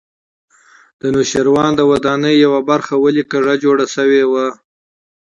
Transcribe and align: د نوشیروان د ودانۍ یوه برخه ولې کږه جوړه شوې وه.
د 0.99 1.01
نوشیروان 1.15 1.71
د 1.75 1.81
ودانۍ 1.91 2.35
یوه 2.45 2.59
برخه 2.69 2.93
ولې 3.03 3.23
کږه 3.31 3.53
جوړه 3.63 3.85
شوې 3.95 4.23
وه. 4.31 4.47